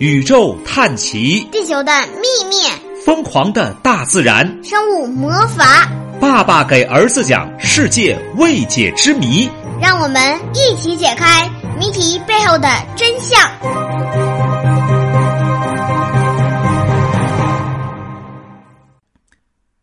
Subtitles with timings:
[0.00, 2.56] 宇宙探奇，地球的秘密，
[3.04, 5.88] 疯狂的大自然，生物魔法。
[6.20, 9.48] 爸爸给儿子讲世界未解之谜，
[9.80, 11.48] 让我们一起解开
[11.78, 13.38] 谜题背后的真相。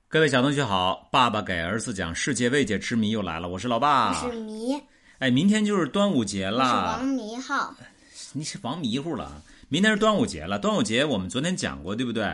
[0.09, 4.09] 各位小同学好，爸爸给儿子讲世界未解之谜又来了，我是老爸。
[4.09, 4.78] 我是迷，
[5.20, 7.73] 哎，明天就是端午节我是了王，迷号。
[8.34, 9.41] 你是王迷糊了。
[9.71, 12.25] 明天是端午节了，端午节我们昨天讲过，对不对？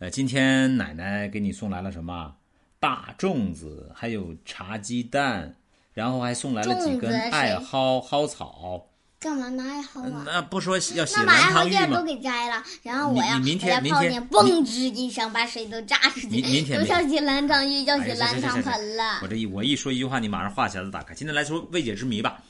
[0.00, 2.34] 呃，今天奶奶给你送来了什么？
[2.78, 5.56] 大粽子，还有茶鸡蛋，
[5.94, 8.86] 然后还送来了几根艾蒿蒿草。
[9.18, 10.24] 干嘛拿艾蒿啊？
[10.26, 11.96] 那不说要洗蓝汤浴吗？
[11.96, 16.28] 都给摘了，然后我要明天明天面，嘣吱一声把水都炸出去。
[16.28, 19.26] 明明天又要洗蓝汤浴，要洗蓝汤盆了我。
[19.26, 21.14] 这一我一说一句话，你马上话匣子打开。
[21.14, 22.42] 今天来说未解之谜吧。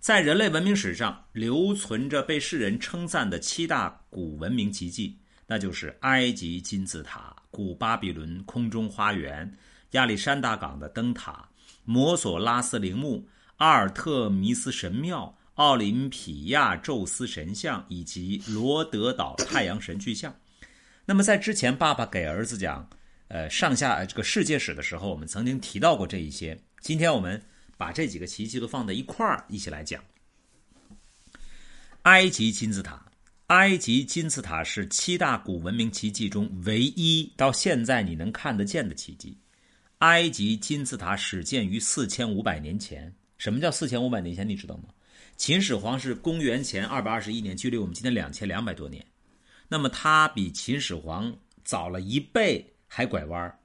[0.00, 5.14] 在人类文明史上，留存着被世人称赞的七大古文明奇迹，
[5.46, 9.54] 那就是埃及金字塔、古巴比伦空中花园、
[9.90, 11.46] 亚历山大港的灯塔、
[11.84, 20.34] 摩索拉斯陵墓、阿尔特弥斯神庙、奥林匹亚宙斯神像以及罗德岛太阳神巨像。
[21.04, 22.88] 那么在之前，爸爸给儿子讲，
[23.28, 26.58] 呃，上下这个世界史的时候，我们曾经提到过这一些。
[26.80, 27.40] 今天我们
[27.80, 30.04] 把这几个奇迹都放在一块儿，一起来讲。
[32.02, 33.02] 埃及金字塔，
[33.46, 39.34] 埃及金字塔是七大古文明奇迹中唯一到现在你能看得见的奇迹。
[40.00, 43.10] 埃及金字塔始建于四千五百年前。
[43.38, 44.46] 什么叫四千五百年前？
[44.46, 44.90] 你知道吗？
[45.38, 49.02] 秦始皇是公元前二百二十一年，距离我们今天两千两百多年。
[49.68, 51.34] 那么他比秦始皇
[51.64, 53.58] 早了一倍还拐弯儿，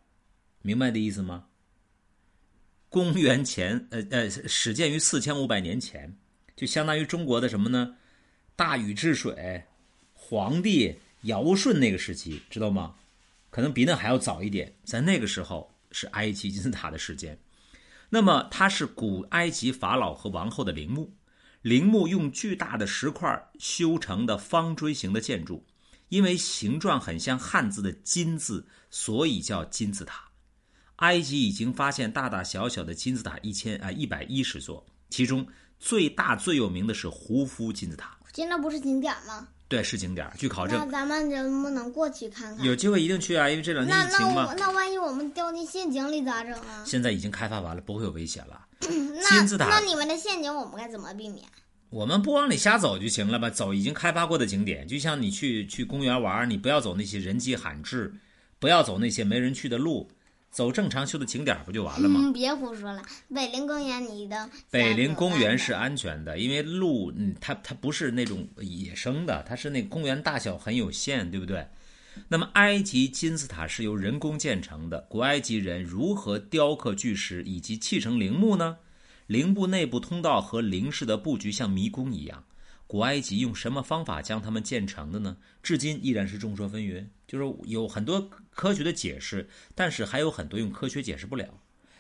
[0.61, 1.43] 明白的意思吗？
[2.95, 6.15] 公元前呃呃始建于四千五百年前，
[6.55, 7.97] 就相当于中国的什么呢？
[8.55, 9.65] 大禹治水，
[10.13, 12.95] 黄帝尧舜那个时期，知道吗？
[13.49, 17.37] 可能比那还要早一点，在那个时候是埃及金字塔的时间。
[18.07, 21.13] 那么它是古埃及法老和王后的陵墓，
[21.63, 25.65] 陵墓用巨大的石块修成的方锥形的建筑，
[26.07, 30.24] 因为形状很像汉字的“金”字，所以叫金字塔。
[30.97, 35.45] 埃及已经发现大大小小的金字塔一千啊一百一十座，其中
[35.79, 38.17] 最大最有名的是胡夫金字塔。
[38.33, 39.47] 现在不是景点吗？
[39.67, 40.29] 对，是景点。
[40.37, 42.65] 据考那证，咱们能不能过去看看？
[42.65, 46.83] 有机会一定去啊，因为这两天那疫情嘛那我，那万一我们掉进陷阱里咋整啊？
[46.85, 48.65] 现在已经开发完了，不会有危险了。
[48.81, 51.43] 那金字塔那你们的陷阱我们该怎么避免？
[51.89, 53.49] 我们不往里瞎走就行了吧？
[53.49, 58.13] 走已经开发过的景点，就像你去去公园玩，你不要走那些人迹罕至，
[58.59, 60.11] 不要走那些没人去的路，
[60.55, 62.21] 走正常修的景点不就完了吗？
[62.23, 63.01] 嗯，别胡说了。
[63.27, 71.67] 北陵公园你的北陵公园是啊，安全的，因为路，嗯，它它不是那种野生的，它是那个公园大小很有限，对不对？
[72.29, 78.77] 那么埃及金字塔是由人工建成的，古埃及人如何雕刻巨石以及砌成陵墓呢？
[79.27, 82.44] 陵墓内部通道和陵室的布局像迷宫一样，
[82.87, 85.35] 古埃及用什么方法将它们建成的呢？
[85.63, 91.47] 至今依然是众说纷纭，就是有很多科学的解释，但是还有很多用科学解释不了。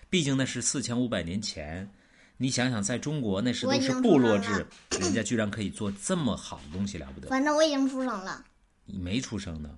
[0.09, 1.89] 毕竟那是四千五百年前，
[2.37, 4.65] 你想想，在中国那时都是部落制，
[4.99, 7.27] 人家居然可以做这么好的东西，了不得！
[7.29, 8.45] 反正我已经出生了，
[8.85, 9.77] 你没出生呢，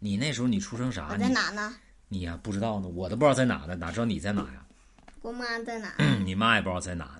[0.00, 1.08] 你那时候你出生啥？
[1.12, 1.76] 我在你哪呢？
[2.08, 4.66] 你呀、不知道呢，我都不知道在哪呢，哪知道你在哪呀？
[5.22, 5.94] 我妈在哪？
[6.24, 7.04] 你妈也不知道在哪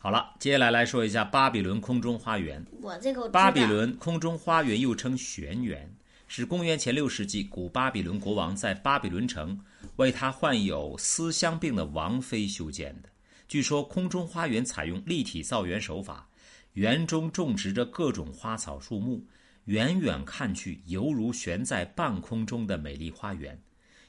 [0.00, 2.64] 好了，接下来来说一下巴比伦空中花园。
[2.80, 5.92] 我这个我巴比伦空中花园又称玄园，
[6.28, 9.58] 是公元前六世纪古巴比伦国王在巴比伦城
[9.96, 13.08] 为他患有思乡病的王妃修建的。
[13.48, 16.28] 据说空中花园采用立体造园手法，
[16.74, 19.26] 园中种植着各种花草树木，
[19.64, 23.60] 远远看去犹如悬在半空中的美丽花园。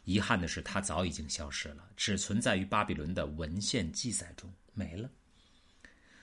[0.04, 5.10] 遗憾的是，它早已经消失了，只存在于巴比伦的文献记载中，没了。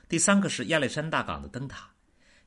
[0.08, 1.90] 第三个是亚历山大港的灯塔。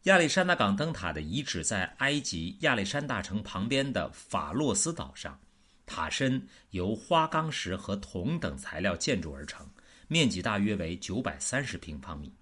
[0.04, 5.38] 亚历山大港灯塔的遗址在埃及亚历山大城旁边的法洛斯岛上，
[5.86, 9.70] 塔身由花岗石和铜等材料建筑而成，
[10.08, 12.34] 面积大约为九百三十平方米。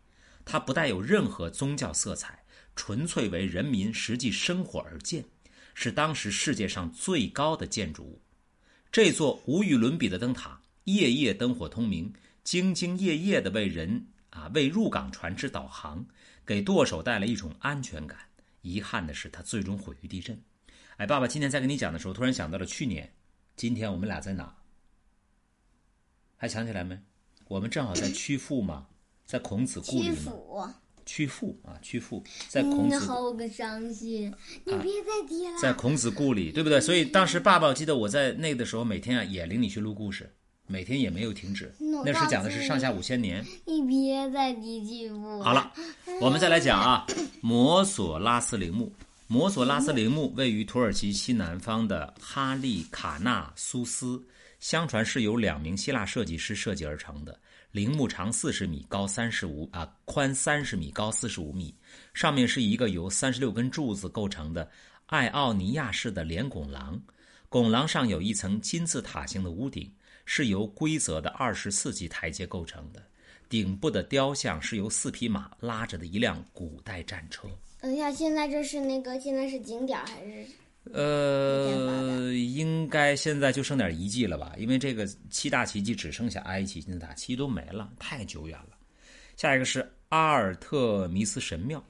[0.45, 2.37] 它不带有任何宗教色彩，
[2.75, 5.25] 纯粹为人民实际生活而建，
[5.73, 8.21] 是当时世界上最高的建筑物。
[8.91, 12.13] 这座无与伦比的灯塔，夜夜灯火通明，
[12.45, 16.05] 兢兢业业地为人啊为入港船只导航，
[16.45, 18.17] 给舵手带来一种安全感。
[18.61, 20.41] 遗憾的是，它最终毁于地震。
[20.97, 23.13] 哎，爸爸今天在跟你讲的时候，突然想到了去年，
[23.55, 24.55] 今天我们俩在哪？
[26.35, 26.99] 还想起来没？
[27.47, 28.87] 我们正好在曲阜嘛，
[29.25, 30.31] 在孔子故里曲嘛。
[30.31, 30.73] 阜，
[31.05, 34.33] 曲阜啊，曲阜在孔嗯，子好个伤心！
[34.65, 35.57] 你别再提了。
[35.61, 36.81] 在孔子故里，对不对？
[36.81, 40.35] 所以当时爸爸我记得我在那个的时候，每天啊也领你去录故事，
[40.67, 41.73] 每天也没有停止。
[41.79, 43.43] 那时讲的是上下五千年。
[43.65, 45.41] 你别再提曲阜。
[45.41, 45.71] 好了，
[46.21, 47.07] 我们再来讲啊，
[47.41, 48.93] 摩索拉斯陵墓。
[49.29, 54.21] 摩索拉斯陵墓位于土耳其西南方的哈利卡纳苏斯，
[54.59, 57.37] 相传是由两名希腊设计师设计而成的。
[57.73, 61.75] 陵墓长四十米，高三十五啊，宽三十米，高四十五米。
[62.13, 64.69] 上面是一个由三十六根柱子构成的
[65.07, 66.97] 爱奥尼亚式的连拱廊，
[67.49, 69.91] 拱廊上有一层金字塔形的屋顶，
[70.25, 73.01] 是由规则的二十四级台阶构成的。
[73.49, 77.47] 顶部的雕像是由四匹马拉着的一辆古代战车。
[77.79, 80.45] 等一下，现在这是那个，现在是景点还是？
[80.93, 84.53] 呃，应该现在就剩点遗迹了吧？
[84.57, 88.77] 因为这个七大奇迹只剩下埃及金字塔，其余都没了，太久远了。
[89.35, 91.81] 下一个是阿尔特弥斯神庙，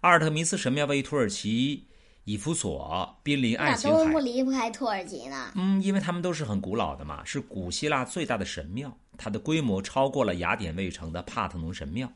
[0.00, 1.86] 阿尔特弥斯神庙位于土耳其
[2.30, 4.04] 以弗所，濒临爱咋琴海。
[4.04, 5.52] 都不离不开土耳其呢？
[5.56, 12.12] 嗯，因为他们都是很古老的嘛，是古希腊最大的神庙，它的规模超过了雅典卫城的帕特农神庙，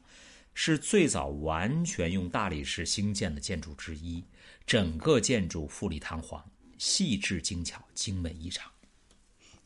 [0.54, 4.22] 是最早完全用大理石兴建的建筑之一。
[4.64, 6.42] 整个建筑富丽堂皇、
[6.78, 8.70] 细致精巧、精美异常。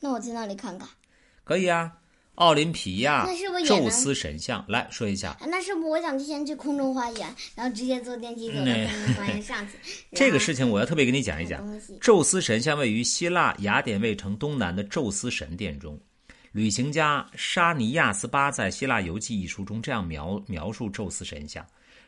[0.00, 0.88] 那我去那里看看。
[1.44, 1.98] 可以啊，
[2.38, 5.30] 奥林匹亚那是不是宙斯神像，来说一下。
[5.40, 9.74] 啊那是不是我想先去空中花园，然后直接坐电梯走到嗯空中花园上去？
[10.12, 11.60] 这个事情我要特别跟你讲一讲。
[12.00, 15.98] 宙斯神像位于希腊雅典卫城东南的宙斯神殿中。
[16.52, 21.66] 旅行家沙尼亚斯巴在《希腊游记》一书中这样描描述宙斯神像：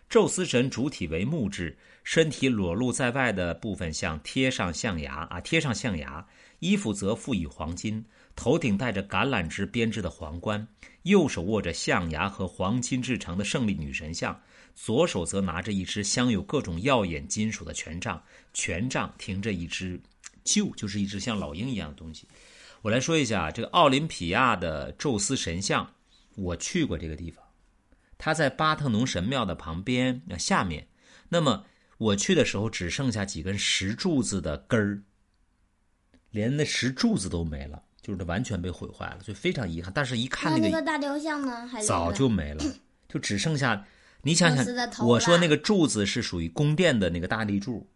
[0.09, 6.25] 宙斯神主体为木质，身体裸露在外的部分像贴上象牙啊，贴上象牙，
[6.61, 8.05] 衣服则附以黄金，
[8.37, 10.67] 头顶戴着橄榄枝编织的皇冠，
[11.03, 14.41] 右手握着象牙和黄金制成的胜利女神像，
[14.75, 18.23] 左手则拿着一只镶有各种耀眼金属的权杖，
[18.55, 20.01] 权杖停着一只
[20.45, 22.27] 鹫，就是一只像老鹰一样的东西。
[22.83, 25.93] 我来说一下这个奥林匹亚的宙斯神像，
[26.37, 27.45] 我去过这个地方，
[28.17, 30.89] 它在巴特农神庙的旁边那下面。
[31.29, 31.67] 那么
[31.99, 35.03] 我去的时候只剩下几根石柱子的根儿，
[36.31, 39.93] 连那石柱子都没了，就是完全被毁坏了，所以非常遗憾。
[39.95, 41.67] 但是一看那个那那个大雕像呢？
[41.67, 42.65] 还早就没了，
[43.09, 43.85] 就只剩下
[44.23, 44.65] 你想想
[45.07, 47.87] 我说那个柱子是属于宫殿的那个大立柱，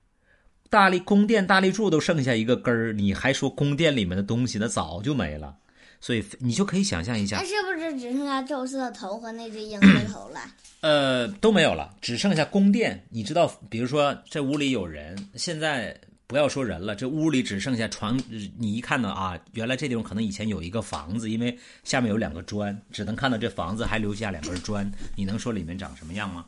[0.71, 5.57] 大立宫殿大立柱都剩下一个根儿，你还说宫殿里面的东西，那早就没了。
[6.01, 10.41] 所以你就可以想象一下那，是不是只剩下宙斯的头和那只鹰的头了？
[10.83, 13.03] 呃，都没有了，只剩下宫殿。
[13.09, 18.19] 你知道，比如说这屋里有人，现在不要说人了，这屋里只剩下床。
[18.59, 24.91] 你一看到啊，原来这地方可能以前有一个房子，因为下面有两个砖，只能看到这房子还留下两根砖。
[25.17, 26.47] 你能说里面长什么样吗？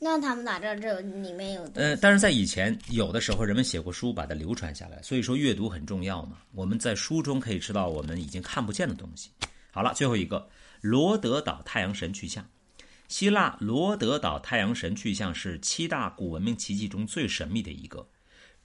[0.00, 1.70] 那他们哪知道这里面有？
[1.74, 6.38] 呃，但是在以前，有的时候人们写过书，把它流传下来，所以说阅读很重要嘛。
[6.52, 9.30] 我们在书中可以知道我们已经看不见的东西。
[9.70, 10.46] 好了，最后一个
[10.80, 12.44] 罗德岛太阳神去向，
[13.08, 18.06] 希腊罗德岛太阳神去向是七大古文明奇迹中最神秘的一个。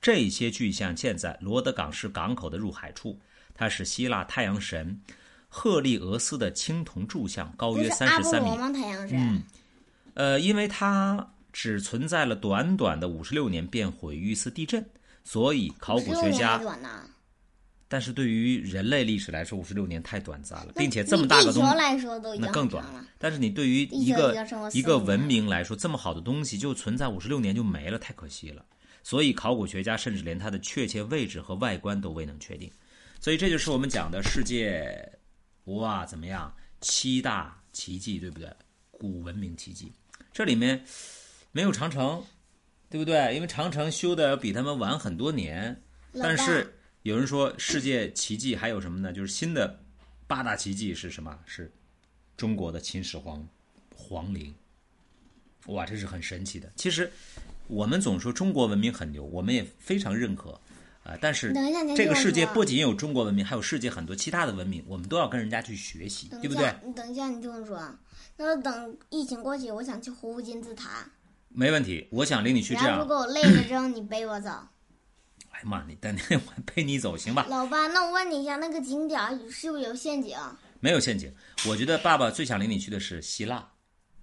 [0.01, 3.19] 这些巨像建在罗德港市港口的入海处，
[3.53, 4.99] 它是希腊太阳神
[5.47, 8.69] 赫利俄斯的青铜柱像，高约三十三米阿波罗。
[8.69, 8.79] 吗？
[8.79, 9.43] 太阳神。
[10.13, 14.85] 呃，因为它只存在了短短的五十六年便毁于一次地震，
[15.23, 16.61] 所以考古学16年家。
[17.91, 23.03] 但是对于人类历史来说，五十六年太短暂了，并且这么大个东西，那更短了。。
[23.17, 24.35] 但是你对于一个
[24.73, 28.63] 一个文明来说，这么好的东西就存在五十六年就没了，太可惜了。
[29.03, 32.71] 所以考古学家甚至连它的确切位置和外观都未能确定。
[33.19, 35.11] 所以这就是我们讲的世界，
[35.65, 36.53] 哇，怎么样？
[36.81, 38.49] 七大奇迹，对不对？
[38.91, 39.91] 古文明奇迹，
[40.31, 40.83] 这里面
[41.51, 42.23] 没有长城，
[42.89, 43.35] 对不对？
[43.35, 45.81] 因为长城修的要比他们晚很多年。
[46.13, 49.11] 但是有人说世界奇迹还有什么呢？
[49.11, 49.79] 就是新的
[50.27, 51.37] 八大奇迹是什么？
[51.45, 51.71] 是
[52.37, 53.45] 中国的秦始皇
[53.93, 54.53] 皇陵。
[55.65, 56.71] 哇，这是很神奇的。
[56.75, 57.11] 其实
[57.69, 60.59] 我们总说中国文明很牛，我们也非常认可。
[61.03, 61.53] 啊、但是
[61.95, 67.81] 这个世界不仅有中国文明，还有世界很多其他的文明，我们都要跟人家去学习，对不对你等一下，你听我说。
[68.37, 71.09] 那等疫情过去，我想去胡金字塔。
[71.47, 72.99] 没问题，我想领你去这样。
[72.99, 74.49] 如果我累了之后，你背我走。
[75.51, 77.47] 哎呀妈，你等天我背你走行吧？
[77.49, 80.37] 老爸，那我问你一下，那个景点是不是有陷阱？
[80.79, 81.33] 没有陷阱。
[81.67, 83.67] 我觉得爸爸最想领你去的是希腊，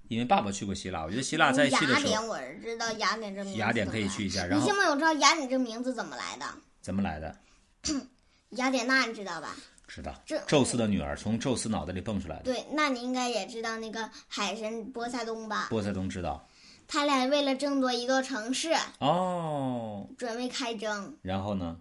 [0.09, 1.05] 因为爸爸去过希腊。
[1.05, 3.59] 我觉得希腊在去的时候，雅典，我是知道雅典这名字。
[3.59, 4.45] 雅典可以去一下。
[4.47, 6.47] 然后你信不信我知道雅典这名字怎么来的？
[6.81, 7.37] 怎么来的？
[8.51, 9.57] 雅典娜你知道吧？
[9.89, 12.43] 知道这，宙斯的女儿从宙斯脑袋里蹦出来的。
[12.43, 15.69] 对，那你应该也知道那个海神波塞冬吧？
[15.71, 16.49] 波塞冬知道，
[16.89, 21.17] 他俩为了争夺一座城市，哦，准备开争。
[21.23, 21.77] 然后呢？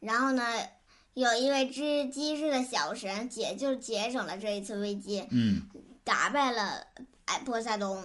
[0.00, 0.44] 然后呢，
[1.14, 5.62] 有一位知机智的小神解就节省了这一次危机，嗯，
[6.04, 6.86] 打败了
[7.26, 8.02] 哎波塞冬。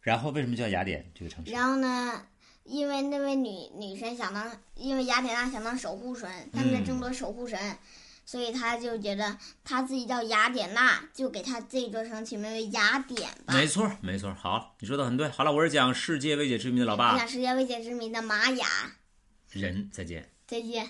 [0.00, 1.52] 然后为什么叫雅典这个城市？
[1.52, 2.26] 然后呢，
[2.64, 7.58] 因为那位女女神想当，因为雅典娜想当守护神，他们在争夺守护神，
[8.24, 13.52] 所以他就觉得他自己叫雅典娜，就给他这座城起名为雅典吧。
[13.52, 14.32] 没错，没错。
[14.32, 15.28] 好，你说的很对。
[15.28, 18.66] 好了，我是讲世界未解之谜的老我爸讲世界未解之谜的玛雅。
[19.50, 20.30] 人，再见。
[20.46, 20.88] 再见。